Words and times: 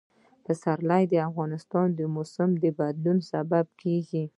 پسرلی 0.45 1.03
د 1.09 1.13
افغانستان 1.29 1.87
د 1.99 2.01
موسم 2.15 2.49
د 2.63 2.65
بدلون 2.79 3.17
سبب 3.31 3.65
کېږي. 3.81 4.23